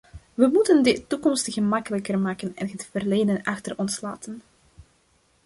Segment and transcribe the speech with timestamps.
[0.33, 4.41] We moeten de toekomst gemakkelijker maken en het verleden achter ons laten.